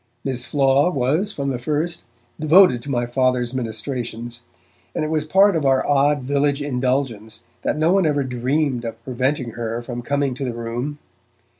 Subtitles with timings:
[0.23, 2.05] Miss Flaw was, from the first,
[2.39, 4.41] devoted to my Father's ministrations,
[4.95, 9.03] and it was part of our odd village indulgence that no one ever dreamed of
[9.03, 10.97] preventing her from coming to the Room.